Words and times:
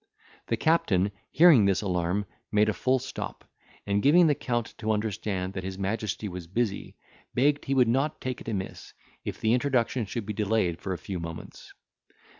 The 0.47 0.57
captain, 0.57 1.11
hearing 1.29 1.65
this 1.65 1.83
alarm, 1.83 2.25
made 2.51 2.69
a 2.69 2.73
full 2.73 2.97
stop, 2.97 3.45
and, 3.85 4.01
giving 4.01 4.25
the 4.25 4.33
Count 4.33 4.73
to 4.79 4.91
understand 4.91 5.53
that 5.53 5.63
his 5.63 5.77
majesty 5.77 6.27
was 6.27 6.47
busy, 6.47 6.95
begged 7.35 7.65
he 7.65 7.75
would 7.75 7.87
not 7.87 8.19
take 8.19 8.41
it 8.41 8.47
amiss, 8.49 8.95
if 9.23 9.39
the 9.39 9.53
introduction 9.53 10.07
should 10.07 10.25
be 10.25 10.33
delayed 10.33 10.81
for 10.81 10.91
a 10.93 10.97
few 10.97 11.19
moments. 11.19 11.71